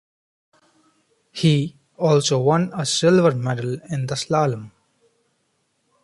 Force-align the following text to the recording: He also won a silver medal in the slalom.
He 1.31 1.77
also 1.95 2.39
won 2.39 2.71
a 2.75 2.87
silver 2.87 3.35
medal 3.35 3.77
in 3.91 4.07
the 4.07 4.15
slalom. 4.15 4.71